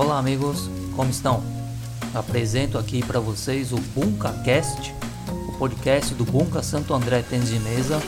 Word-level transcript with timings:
Olá 0.00 0.18
amigos, 0.18 0.70
como 0.96 1.10
estão? 1.10 1.42
Apresento 2.14 2.78
aqui 2.78 3.04
para 3.04 3.20
vocês 3.20 3.70
o 3.70 3.76
BuncaCast, 3.76 4.94
o 5.46 5.52
podcast 5.58 6.14
do 6.14 6.24
Bunca 6.24 6.62
Santo 6.62 6.94
André 6.94 7.20
Tênis 7.20 7.50
de 7.50 7.58
Mesa. 7.58 8.00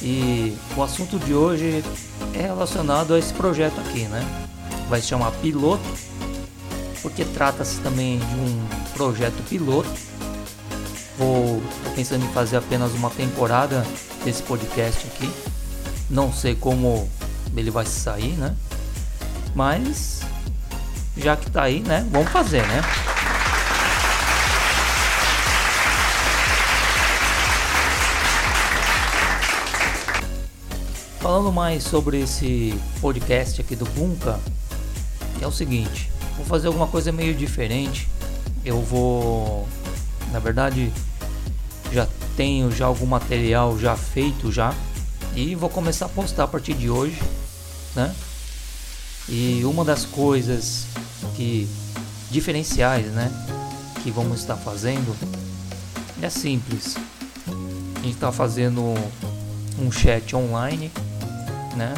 E 0.00 0.56
o 0.76 0.82
assunto 0.84 1.18
de 1.18 1.34
hoje 1.34 1.82
é 2.32 2.42
relacionado 2.42 3.12
a 3.12 3.18
esse 3.18 3.34
projeto 3.34 3.80
aqui, 3.80 4.02
né? 4.02 4.24
Vai 4.88 5.00
se 5.00 5.08
chamar 5.08 5.32
Piloto, 5.32 5.82
porque 7.02 7.24
trata-se 7.24 7.80
também 7.80 8.20
de 8.20 8.34
um 8.36 8.64
projeto 8.94 9.42
piloto. 9.48 9.90
Vou 11.18 11.60
pensando 11.96 12.24
em 12.24 12.28
fazer 12.28 12.58
apenas 12.58 12.92
uma 12.92 13.10
temporada 13.10 13.84
desse 14.24 14.44
podcast 14.44 15.08
aqui. 15.08 15.28
Não 16.08 16.32
sei 16.32 16.54
como 16.54 17.08
ele 17.56 17.72
vai 17.72 17.84
sair, 17.84 18.34
né? 18.34 18.54
Mas 19.56 20.23
já 21.16 21.36
que 21.36 21.50
tá 21.50 21.62
aí, 21.62 21.80
né? 21.80 22.06
Vamos 22.10 22.30
fazer, 22.30 22.66
né? 22.66 22.82
Falando 31.20 31.50
mais 31.50 31.82
sobre 31.84 32.20
esse 32.20 32.78
podcast 33.00 33.60
aqui 33.60 33.74
do 33.74 33.86
Bunka, 33.86 34.38
é 35.40 35.46
o 35.46 35.52
seguinte, 35.52 36.10
vou 36.36 36.44
fazer 36.44 36.66
alguma 36.66 36.86
coisa 36.86 37.10
meio 37.10 37.34
diferente. 37.34 38.08
Eu 38.62 38.82
vou, 38.82 39.66
na 40.30 40.38
verdade, 40.38 40.92
já 41.90 42.06
tenho 42.36 42.70
já 42.70 42.86
algum 42.86 43.06
material 43.06 43.78
já 43.78 43.96
feito 43.96 44.52
já 44.52 44.74
e 45.34 45.54
vou 45.54 45.70
começar 45.70 46.06
a 46.06 46.08
postar 46.08 46.44
a 46.44 46.48
partir 46.48 46.74
de 46.74 46.90
hoje, 46.90 47.18
né? 47.94 48.14
E 49.28 49.62
uma 49.64 49.84
das 49.84 50.04
coisas 50.04 50.86
que 51.34 51.68
diferenciais, 52.30 53.06
né, 53.06 53.30
que 54.02 54.10
vamos 54.10 54.40
estar 54.40 54.56
fazendo 54.56 55.16
é 56.22 56.30
simples. 56.30 56.96
A 57.46 58.00
gente 58.00 58.14
está 58.14 58.32
fazendo 58.32 58.94
um 59.78 59.90
chat 59.90 60.34
online, 60.34 60.90
né, 61.76 61.94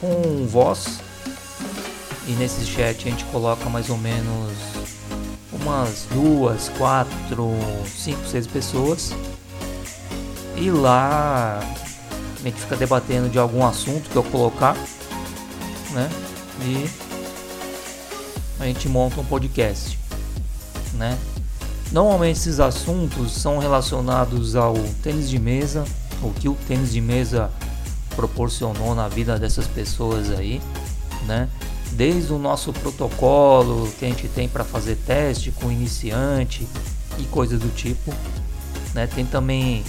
com 0.00 0.46
voz 0.46 1.00
e 2.26 2.32
nesse 2.32 2.64
chat 2.64 3.06
a 3.06 3.10
gente 3.10 3.24
coloca 3.26 3.68
mais 3.68 3.90
ou 3.90 3.98
menos 3.98 4.52
umas 5.52 6.06
duas, 6.12 6.70
quatro, 6.70 7.52
cinco, 7.86 8.26
seis 8.26 8.46
pessoas 8.46 9.12
e 10.56 10.70
lá 10.70 11.60
a 11.60 12.42
gente 12.42 12.60
fica 12.60 12.76
debatendo 12.76 13.28
de 13.28 13.38
algum 13.38 13.64
assunto 13.66 14.08
que 14.10 14.16
eu 14.16 14.22
colocar, 14.24 14.76
né? 15.92 16.10
E 16.60 16.88
a 18.64 18.66
gente 18.66 18.88
monta 18.88 19.20
um 19.20 19.24
podcast, 19.24 19.98
né? 20.94 21.18
Normalmente 21.92 22.38
esses 22.38 22.60
assuntos 22.60 23.32
são 23.32 23.58
relacionados 23.58 24.56
ao 24.56 24.74
tênis 25.02 25.28
de 25.28 25.38
mesa, 25.38 25.84
o 26.22 26.30
que 26.30 26.48
o 26.48 26.54
tênis 26.66 26.90
de 26.90 27.00
mesa 27.00 27.50
proporcionou 28.16 28.94
na 28.94 29.06
vida 29.06 29.38
dessas 29.38 29.66
pessoas 29.66 30.30
aí, 30.30 30.62
né? 31.26 31.46
Desde 31.92 32.32
o 32.32 32.38
nosso 32.38 32.72
protocolo 32.72 33.92
que 33.98 34.06
a 34.06 34.08
gente 34.08 34.28
tem 34.28 34.48
para 34.48 34.64
fazer 34.64 34.96
teste 34.96 35.50
com 35.50 35.70
iniciante 35.70 36.66
e 37.18 37.24
coisas 37.24 37.60
do 37.60 37.68
tipo, 37.68 38.14
né? 38.94 39.06
Tem 39.06 39.26
também 39.26 39.84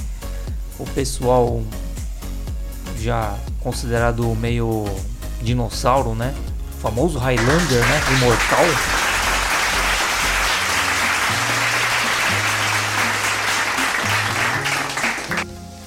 o 0.78 0.84
pessoal 0.88 1.64
já 3.00 3.38
considerado 3.62 4.36
meio 4.36 4.84
dinossauro, 5.42 6.14
né? 6.14 6.36
Famoso 6.86 7.17
Highlander, 7.17 7.80
né? 7.80 8.02
Imortal. 8.16 8.64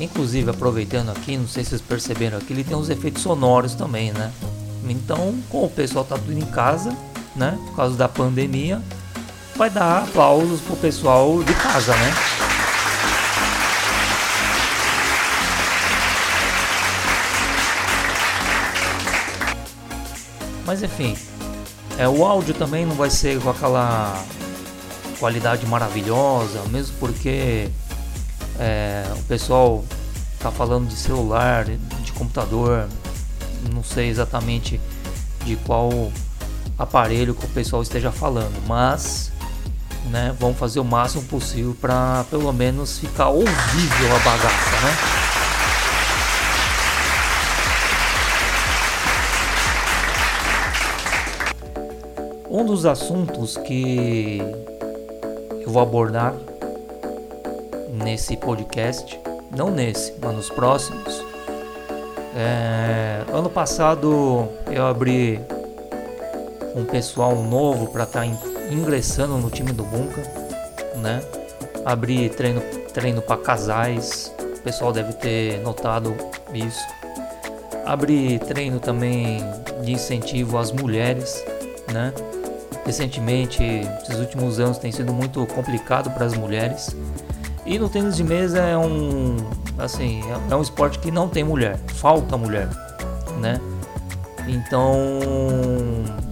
Inclusive, 0.01 0.51
aproveitando 0.51 1.11
aqui, 1.11 1.37
não 1.37 1.47
sei 1.47 1.63
se 1.63 1.71
vocês 1.71 1.83
perceberam 1.83 2.39
aqui, 2.39 2.53
ele 2.53 2.65
tem 2.65 2.77
uns 2.77 2.91
efeitos 2.91 3.23
sonoros 3.23 3.75
também, 3.75 4.13
né? 4.13 4.33
Então, 4.89 5.39
como 5.49 5.67
o 5.67 5.71
pessoal 5.71 6.05
tá 6.05 6.17
tudo 6.17 6.37
em 6.37 6.47
casa, 6.47 6.93
né? 7.37 7.57
Por 7.67 7.77
causa 7.77 7.97
da 7.97 8.09
pandemia, 8.09 8.83
vai 9.55 9.71
dar 9.71 10.03
aplausos 10.03 10.61
pro 10.61 10.75
pessoal 10.77 11.45
de 11.45 11.55
casa, 11.55 11.95
né? 11.95 12.38
Mas 20.69 20.83
enfim, 20.83 21.17
é, 21.97 22.07
o 22.07 22.27
áudio 22.27 22.53
também 22.53 22.85
não 22.85 22.95
vai 22.95 23.09
ser 23.09 23.41
com 23.41 23.49
aquela 23.49 24.23
qualidade 25.19 25.65
maravilhosa, 25.65 26.63
mesmo 26.69 26.95
porque 27.01 27.71
é, 28.59 29.11
o 29.19 29.23
pessoal 29.23 29.83
tá 30.39 30.51
falando 30.51 30.87
de 30.87 30.95
celular, 30.95 31.65
de 31.65 32.13
computador, 32.13 32.87
não 33.73 33.83
sei 33.83 34.11
exatamente 34.11 34.79
de 35.43 35.57
qual 35.57 36.13
aparelho 36.79 37.35
que 37.35 37.47
o 37.47 37.49
pessoal 37.49 37.81
esteja 37.81 38.13
falando, 38.13 38.63
mas 38.67 39.33
né, 40.11 40.37
vamos 40.39 40.59
fazer 40.59 40.81
o 40.81 40.85
máximo 40.85 41.23
possível 41.23 41.75
para 41.81 42.27
pelo 42.29 42.53
menos 42.53 42.99
ficar 42.99 43.31
ouvível 43.31 44.17
a 44.17 44.19
bagaça, 44.19 44.81
né? 44.83 45.18
Um 52.59 52.65
dos 52.65 52.85
assuntos 52.87 53.57
que 53.57 54.43
eu 55.65 55.71
vou 55.71 55.81
abordar 55.81 56.35
nesse 57.93 58.37
podcast, 58.37 59.17
não 59.57 59.71
nesse, 59.71 60.13
mas 60.21 60.35
nos 60.35 60.51
próximos. 60.51 61.23
É, 62.35 63.23
ano 63.33 63.49
passado 63.49 64.49
eu 64.73 64.85
abri 64.85 65.41
um 66.75 66.85
pessoal 66.85 67.37
novo 67.37 67.93
para 67.93 68.03
estar 68.03 68.23
tá 68.23 68.27
ingressando 68.73 69.39
no 69.39 69.51
time 69.51 69.71
do 69.71 69.85
Bunka, 69.85 70.21
né? 70.97 71.23
Abri 71.85 72.29
treino 72.29 72.61
treino 72.93 73.23
para 73.23 73.37
casais, 73.37 74.35
o 74.37 74.63
pessoal 74.63 74.93
deve 74.93 75.13
ter 75.13 75.61
notado 75.61 76.13
isso. 76.53 76.85
Abri 77.87 78.41
treino 78.41 78.81
também 78.81 79.45
de 79.85 79.93
incentivo 79.93 80.59
às 80.59 80.73
mulheres, 80.73 81.41
né? 81.93 82.13
Recentemente, 82.85 83.63
esses 84.03 84.19
últimos 84.19 84.59
anos 84.59 84.79
tem 84.79 84.91
sido 84.91 85.13
muito 85.13 85.45
complicado 85.47 86.11
para 86.11 86.25
as 86.25 86.35
mulheres. 86.35 86.95
E 87.67 87.79
no 87.79 87.89
tênis 87.89 88.17
de 88.17 88.25
mesa 88.25 88.61
é 88.61 88.77
um 88.77 89.37
assim, 89.79 90.23
é 90.51 90.57
um 90.57 90.63
esporte 90.63 90.99
que 90.99 91.11
não 91.11 91.29
tem 91.29 91.45
mulher, 91.45 91.79
falta 91.95 92.37
mulher, 92.37 92.69
né? 93.41 93.61
Então, 94.47 95.21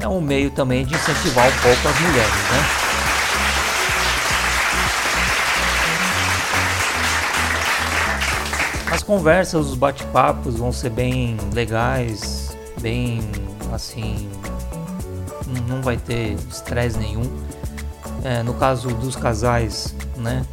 é 0.01 0.09
um 0.09 0.21
meio 0.21 0.51
também 0.51 0.85
de 0.85 0.95
incentivar 0.95 1.47
um 1.47 1.57
pouco 1.61 1.89
as 1.89 2.01
mulheres, 2.01 2.31
né? 2.31 2.87
As 8.91 9.03
conversas, 9.03 9.67
os 9.67 9.75
bate-papos 9.75 10.57
vão 10.57 10.73
ser 10.73 10.89
bem 10.89 11.37
legais, 11.53 12.57
bem 12.81 13.21
assim, 13.73 14.31
não 15.69 15.83
vai 15.83 15.97
ter 15.97 16.37
estresse 16.51 16.99
nenhum. 16.99 17.25
É, 18.25 18.43
no 18.43 18.55
caso 18.55 18.89
dos 18.89 19.15
casais, 19.15 19.95
né? 20.17 20.45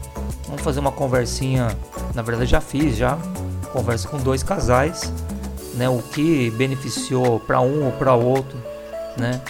Vamos 0.47 0.61
fazer 0.61 0.79
uma 0.79 0.91
conversinha. 0.91 1.75
Na 2.13 2.21
verdade, 2.21 2.49
já 2.49 2.61
fiz 2.61 2.95
já 2.95 3.17
conversa 3.71 4.07
com 4.07 4.17
dois 4.17 4.43
casais, 4.43 5.11
né? 5.73 5.89
O 5.89 5.99
que 5.99 6.51
beneficiou 6.51 7.39
para 7.39 7.59
um 7.59 7.85
ou 7.85 7.91
para 7.91 8.13
outro, 8.13 8.57
né? 9.17 9.41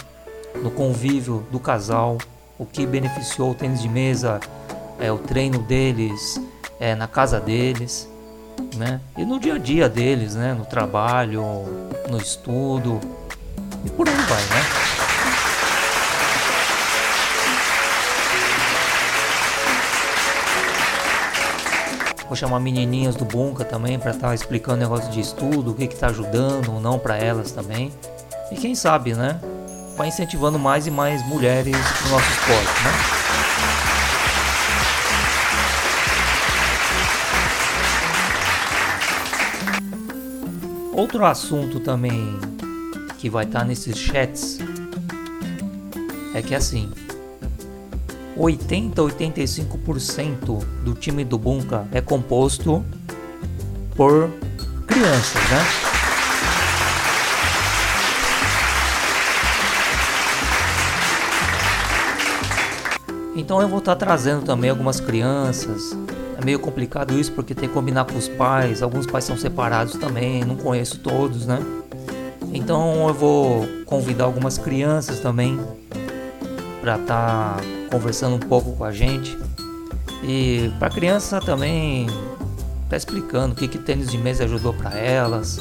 No 0.62 0.70
convívio 0.70 1.46
do 1.50 1.60
casal, 1.60 2.16
o 2.58 2.64
que 2.64 2.86
beneficiou 2.86 3.50
o 3.50 3.54
tênis 3.54 3.82
de 3.82 3.88
mesa, 3.88 4.40
é 4.98 5.12
o 5.12 5.18
treino 5.18 5.58
deles, 5.58 6.40
é 6.80 6.94
na 6.94 7.06
casa 7.06 7.38
deles, 7.38 8.08
né? 8.76 9.00
E 9.18 9.24
no 9.24 9.38
dia 9.38 9.54
a 9.54 9.58
dia 9.58 9.88
deles, 9.88 10.34
né? 10.34 10.54
No 10.54 10.64
trabalho, 10.64 11.44
no 12.08 12.16
estudo 12.16 13.00
e 13.84 13.90
por 13.90 14.08
aí 14.08 14.14
vai, 14.14 14.42
né? 14.42 14.83
Vou 22.26 22.36
chamar 22.36 22.58
menininhas 22.58 23.14
do 23.14 23.24
Bunka 23.24 23.64
também 23.64 23.98
para 23.98 24.12
estar 24.12 24.28
tá 24.28 24.34
explicando 24.34 24.78
negócio 24.78 25.10
de 25.10 25.20
estudo, 25.20 25.72
o 25.72 25.74
que 25.74 25.84
está 25.84 26.08
ajudando 26.08 26.72
ou 26.72 26.80
não 26.80 26.98
para 26.98 27.16
elas 27.16 27.52
também. 27.52 27.92
E 28.50 28.56
quem 28.56 28.74
sabe, 28.74 29.14
né? 29.14 29.40
Vai 29.96 30.08
incentivando 30.08 30.58
mais 30.58 30.86
e 30.86 30.90
mais 30.90 31.24
mulheres 31.26 31.76
no 32.04 32.10
nosso 32.10 32.30
esporte, 32.30 32.84
né? 32.84 33.24
Outro 40.92 41.24
assunto 41.26 41.80
também 41.80 42.38
que 43.18 43.28
vai 43.28 43.44
estar 43.44 43.60
tá 43.60 43.64
nesses 43.64 43.98
chats 43.98 44.58
é 46.34 46.40
que 46.40 46.54
assim, 46.54 46.88
80 48.36 49.02
85% 49.02 50.64
do 50.82 50.94
time 50.94 51.24
do 51.24 51.38
Bunka 51.38 51.86
é 51.92 52.00
composto 52.00 52.84
por 53.94 54.30
crianças, 54.86 55.42
né? 55.50 55.94
Então 63.36 63.60
eu 63.60 63.68
vou 63.68 63.78
estar 63.78 63.96
trazendo 63.96 64.44
também 64.44 64.70
algumas 64.70 65.00
crianças. 65.00 65.96
É 66.40 66.44
meio 66.44 66.58
complicado 66.58 67.18
isso 67.18 67.32
porque 67.32 67.54
tem 67.54 67.68
que 67.68 67.74
combinar 67.74 68.04
com 68.04 68.16
os 68.16 68.28
pais. 68.28 68.82
Alguns 68.82 69.06
pais 69.06 69.24
são 69.24 69.36
separados 69.36 69.94
também, 69.94 70.44
não 70.44 70.56
conheço 70.56 70.98
todos, 71.00 71.46
né? 71.46 71.58
Então 72.52 73.08
eu 73.08 73.14
vou 73.14 73.66
convidar 73.84 74.24
algumas 74.24 74.56
crianças 74.56 75.18
também 75.18 75.58
para 76.84 76.96
estar 76.96 77.56
tá 77.56 77.62
conversando 77.90 78.36
um 78.36 78.38
pouco 78.38 78.76
com 78.76 78.84
a 78.84 78.92
gente. 78.92 79.38
E 80.22 80.70
para 80.78 80.90
criança 80.90 81.40
também 81.40 82.06
tá 82.90 82.96
explicando 82.96 83.54
o 83.54 83.56
que 83.56 83.66
que 83.66 83.78
tênis 83.78 84.10
de 84.10 84.18
mesa 84.18 84.44
ajudou 84.44 84.74
para 84.74 84.94
elas, 84.94 85.60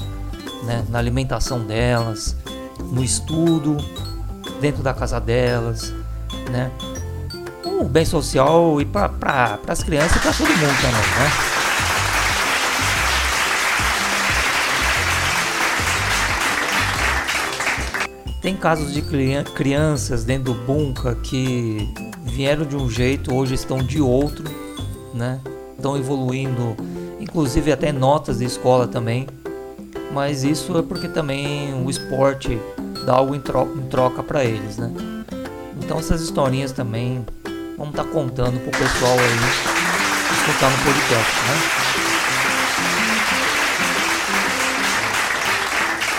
né, 0.66 0.86
na 0.90 1.00
alimentação 1.00 1.62
delas, 1.62 2.36
no 2.92 3.02
estudo, 3.02 3.78
dentro 4.60 4.84
da 4.84 4.94
casa 4.94 5.20
delas, 5.22 5.94
né? 6.52 6.70
O 7.64 7.86
bem 7.86 8.04
social 8.04 8.81
e 8.81 8.86
para 8.86 9.08
pra, 9.08 9.60
as 9.66 9.81
crianças 9.81 10.18
e 10.18 10.20
para 10.20 10.34
todo 10.34 10.50
mundo 10.50 10.81
também, 10.81 10.92
né? 10.92 11.53
Tem 18.44 18.57
casos 18.57 18.94
de 18.94 19.01
crianças 19.56 20.25
dentro 20.25 20.54
do 20.54 20.66
bunker 20.66 21.16
que 21.16 21.90
vieram 22.25 22.66
de 22.66 22.75
um 22.75 22.90
jeito, 22.90 23.34
hoje 23.34 23.54
estão 23.54 23.78
de 23.78 24.01
outro, 24.01 24.44
né? 25.13 25.40
Estão 25.78 25.95
evoluindo, 25.95 26.75
inclusive 27.22 27.72
até 27.72 27.94
notas 27.94 28.40
de 28.40 28.45
escola 28.45 28.86
também. 28.86 29.30
Mas 30.12 30.44
isso 30.44 30.78
é 30.78 30.81
porque 30.81 31.07
também 31.07 31.74
o 31.86 31.90
esporte 31.90 32.60
dá 33.06 33.13
algo 33.13 33.34
em 33.34 33.40
troca, 33.40 33.80
em 33.80 33.88
troca 33.88 34.22
para 34.22 34.44
eles, 34.44 34.75
né? 34.75 34.92
Então 35.81 36.00
essas 36.00 36.22
historinhas 36.22 36.74
também 36.74 37.25
vamos 37.78 37.92
estar 37.92 38.04
tá 38.04 38.10
contando 38.10 38.60
pro 38.60 38.72
pessoal 38.72 39.18
aí 39.19 39.39
escutar 40.38 40.69
no 40.69 40.78
podcast, 40.84 41.31
né? 41.48 41.56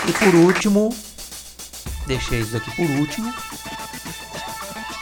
E 0.07 0.11
por 0.11 0.33
último, 0.33 0.89
deixei 2.05 2.39
isso 2.39 2.55
aqui 2.55 2.71
por 2.75 2.89
último. 2.89 3.33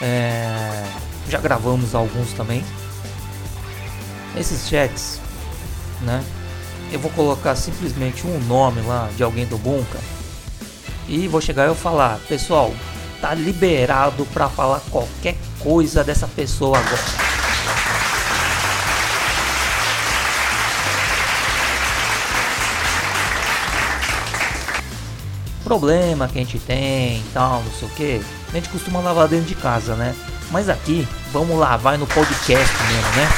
É, 0.00 0.84
já 1.28 1.38
gravamos 1.38 1.94
alguns 1.94 2.32
também. 2.32 2.64
Esses 4.36 4.68
chats, 4.68 5.20
né? 6.02 6.24
Eu 6.92 6.98
vou 7.00 7.10
colocar 7.12 7.56
simplesmente 7.56 8.26
um 8.26 8.38
nome 8.40 8.80
lá 8.82 9.08
de 9.16 9.22
alguém 9.22 9.46
do 9.46 9.56
Bunka 9.58 9.98
e 11.08 11.28
vou 11.28 11.40
chegar 11.40 11.64
e 11.64 11.68
eu 11.68 11.74
falar, 11.74 12.18
pessoal, 12.28 12.72
tá 13.20 13.34
liberado 13.34 14.24
para 14.26 14.48
falar 14.48 14.80
qualquer 14.90 15.36
coisa 15.58 16.02
dessa 16.02 16.26
pessoa 16.26 16.78
agora. 16.78 17.23
Problema 25.64 26.28
que 26.28 26.38
a 26.38 26.42
gente 26.42 26.58
tem 26.58 27.16
e 27.16 27.24
tal, 27.32 27.62
não 27.62 27.72
sei 27.72 27.88
o 27.88 27.90
que, 27.92 28.20
a 28.52 28.54
gente 28.54 28.68
costuma 28.68 29.00
lavar 29.00 29.26
dentro 29.26 29.46
de 29.46 29.54
casa, 29.54 29.96
né? 29.96 30.14
Mas 30.50 30.68
aqui, 30.68 31.08
vamos 31.32 31.58
lavar 31.58 31.98
no 31.98 32.06
podcast 32.06 32.76
mesmo, 32.84 33.10
né? 33.16 33.28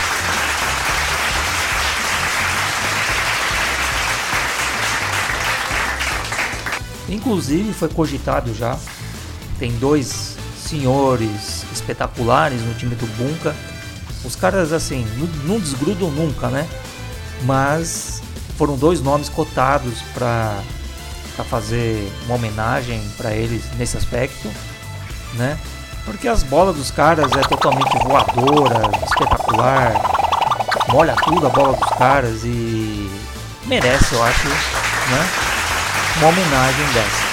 Inclusive 7.09 7.73
foi 7.73 7.89
cogitado 7.89 8.53
já. 8.53 8.77
Tem 9.59 9.71
dois 9.79 10.37
senhores 10.59 11.65
espetaculares 11.73 12.61
no 12.63 12.75
time 12.75 12.95
do 12.97 13.07
Bunka. 13.17 13.55
Os 14.25 14.35
caras 14.35 14.73
assim, 14.73 15.07
não, 15.45 15.61
desgrudam 15.61 16.11
nunca, 16.11 16.49
né? 16.49 16.69
Mas 17.43 18.21
foram 18.59 18.77
dois 18.77 19.01
nomes 19.01 19.29
cotados 19.29 20.03
para 20.13 20.61
para 21.37 21.45
fazer 21.45 22.11
uma 22.25 22.35
homenagem 22.35 23.01
para 23.17 23.33
eles 23.33 23.63
nesse 23.77 23.97
aspecto, 23.97 24.51
né? 25.35 25.59
Porque 26.05 26.27
as 26.27 26.43
bolas 26.43 26.75
dos 26.75 26.91
caras 26.91 27.31
é 27.33 27.43
totalmente 27.43 27.97
voadora, 27.99 28.81
espetacular, 29.05 29.93
molha 30.89 31.15
tudo 31.17 31.47
a 31.47 31.51
bola 31.51 31.77
dos 31.77 31.91
caras 31.91 32.43
e 32.45 33.11
merece, 33.67 34.15
eu 34.15 34.23
acho, 34.23 34.49
né? 34.49 35.29
Uma 36.19 36.29
homenagem 36.29 36.87
dessa. 36.95 37.27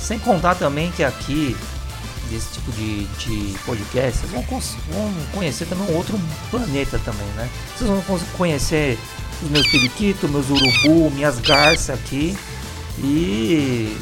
Sem 0.00 0.18
contar 0.18 0.54
também 0.54 0.92
que 0.92 1.02
aqui 1.02 1.56
desse 2.32 2.54
tipo 2.54 2.72
de, 2.72 3.04
de 3.04 3.58
podcast, 3.60 4.18
vocês 4.20 4.32
vão, 4.32 4.42
vão 4.42 5.14
conhecer 5.32 5.66
também 5.66 5.86
um 5.88 5.96
outro 5.96 6.18
planeta 6.50 6.98
também, 7.04 7.26
né? 7.36 7.48
Vocês 7.76 7.90
vão 7.90 8.02
conhecer 8.36 8.98
os 9.42 9.50
meus 9.50 9.66
periquitos, 9.70 10.30
meus 10.30 10.48
urubu, 10.48 11.10
minhas 11.10 11.38
garças 11.40 11.90
aqui. 11.90 12.36
E 12.98 13.96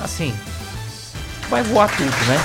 assim, 0.00 0.34
vai 1.50 1.62
voar 1.62 1.90
tudo, 1.96 2.10
né? 2.26 2.42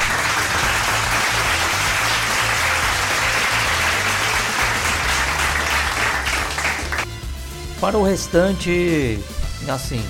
Para 7.80 7.96
o 7.96 8.04
restante, 8.04 9.20
assim, 9.68 10.04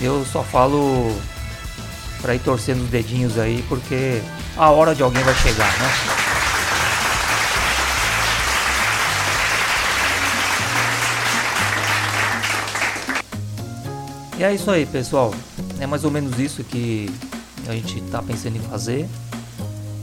eu 0.00 0.24
só 0.26 0.42
falo 0.42 1.18
para 2.20 2.34
ir 2.34 2.40
torcendo 2.40 2.82
os 2.82 2.90
dedinhos 2.90 3.38
aí, 3.38 3.64
porque 3.68 4.20
a 4.56 4.70
hora 4.70 4.94
de 4.94 5.02
alguém 5.02 5.22
vai 5.22 5.34
chegar, 5.34 5.72
né? 5.78 6.28
E 14.38 14.44
é 14.44 14.54
isso 14.54 14.70
aí, 14.70 14.86
pessoal. 14.86 15.34
É 15.80 15.86
mais 15.86 16.04
ou 16.04 16.12
menos 16.12 16.38
isso 16.38 16.62
que 16.62 17.10
a 17.68 17.72
gente 17.72 18.00
tá 18.02 18.22
pensando 18.22 18.56
em 18.56 18.60
fazer. 18.60 19.08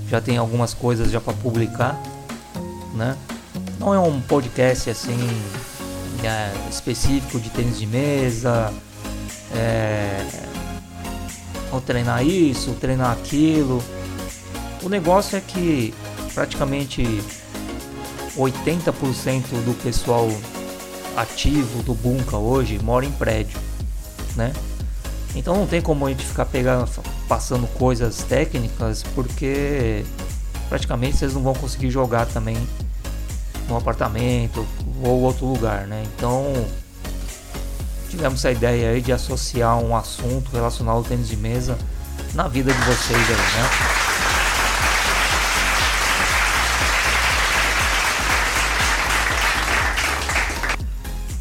Já 0.09 0.19
tem 0.19 0.37
algumas 0.37 0.73
coisas 0.73 1.09
já 1.09 1.21
para 1.21 1.33
publicar, 1.33 1.97
né? 2.93 3.15
Não 3.79 3.93
é 3.93 3.99
um 3.99 4.19
podcast 4.19 4.89
assim 4.89 5.17
é, 6.23 6.51
específico 6.69 7.39
de 7.39 7.49
tênis 7.49 7.79
de 7.79 7.87
mesa, 7.87 8.73
é, 9.53 10.25
treinar 11.81 12.25
isso, 12.25 12.73
treinar 12.73 13.11
aquilo. 13.11 13.81
O 14.83 14.89
negócio 14.89 15.37
é 15.37 15.41
que 15.41 15.93
praticamente 16.33 17.03
80% 18.37 19.41
do 19.63 19.73
pessoal 19.81 20.27
ativo 21.15 21.81
do 21.83 21.93
Bunka 21.93 22.37
hoje 22.37 22.77
mora 22.83 23.05
em 23.05 23.11
prédio, 23.11 23.59
né? 24.35 24.53
Então 25.33 25.55
não 25.55 25.67
tem 25.67 25.81
como 25.81 26.05
a 26.05 26.09
gente 26.09 26.25
ficar 26.25 26.45
pegando, 26.45 26.89
passando 27.27 27.67
coisas 27.73 28.17
técnicas, 28.23 29.03
porque 29.15 30.05
praticamente 30.69 31.17
vocês 31.17 31.33
não 31.33 31.41
vão 31.41 31.53
conseguir 31.53 31.89
jogar 31.89 32.25
também 32.25 32.57
no 33.67 33.77
apartamento 33.77 34.65
ou 35.03 35.21
outro 35.21 35.45
lugar, 35.45 35.87
né? 35.87 36.03
Então 36.15 36.53
tivemos 38.15 38.39
essa 38.39 38.51
ideia 38.51 38.91
aí 38.91 39.01
de 39.01 39.11
associar 39.11 39.77
um 39.77 39.95
assunto 39.95 40.49
relacionado 40.51 40.95
ao 40.95 41.03
tênis 41.03 41.27
de 41.27 41.35
mesa 41.35 41.77
na 42.33 42.47
vida 42.47 42.71
de 42.71 42.79
vocês 42.79 43.19
aí, 43.19 43.35
né? 43.35 43.69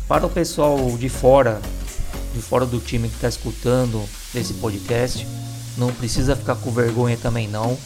Para 0.08 0.26
o 0.26 0.30
pessoal 0.30 0.76
de 0.98 1.08
fora, 1.08 1.60
de 2.34 2.42
fora 2.42 2.66
do 2.66 2.78
time 2.80 3.08
que 3.08 3.14
está 3.14 3.28
escutando 3.28 4.02
esse 4.34 4.54
podcast, 4.54 5.26
não 5.78 5.92
precisa 5.92 6.34
ficar 6.34 6.56
com 6.56 6.72
vergonha 6.72 7.16
também 7.16 7.48
não. 7.48 7.78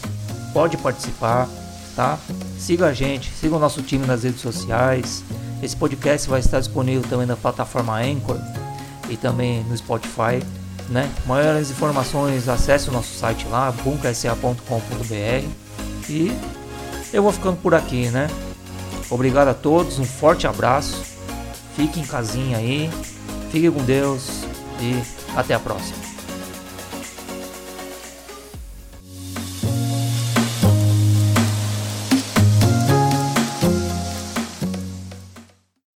Pode 0.51 0.77
participar, 0.77 1.47
tá? 1.95 2.17
Siga 2.57 2.87
a 2.87 2.93
gente, 2.93 3.31
siga 3.39 3.55
o 3.55 3.59
nosso 3.59 3.83
time 3.83 4.05
nas 4.05 4.23
redes 4.23 4.41
sociais. 4.41 5.23
Esse 5.61 5.75
podcast 5.75 6.27
vai 6.27 6.39
estar 6.39 6.59
disponível 6.59 7.03
também 7.07 7.27
na 7.27 7.35
plataforma 7.35 7.99
Anchor 8.01 8.39
e 9.09 9.17
também 9.17 9.63
no 9.63 9.75
Spotify. 9.77 10.43
Né? 10.89 11.09
Maiores 11.25 11.69
informações, 11.69 12.47
acesse 12.47 12.89
o 12.89 12.91
nosso 12.91 13.13
site 13.13 13.47
lá, 13.47 13.71
bunkersa.com.br. 13.83 15.47
E 16.09 16.31
eu 17.13 17.21
vou 17.21 17.31
ficando 17.31 17.57
por 17.57 17.75
aqui, 17.75 18.09
né? 18.09 18.27
Obrigado 19.09 19.49
a 19.49 19.53
todos, 19.53 19.99
um 19.99 20.05
forte 20.05 20.47
abraço. 20.47 21.03
Fique 21.75 21.99
em 21.99 22.05
casinha 22.05 22.57
aí, 22.57 22.89
fique 23.51 23.69
com 23.69 23.83
Deus 23.83 24.43
e 24.81 25.01
até 25.35 25.53
a 25.53 25.59
próxima. 25.59 25.98